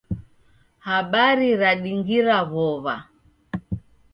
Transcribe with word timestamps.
Habari 0.87 1.49
radingira 1.61 2.37
w'ow'a. 2.51 2.95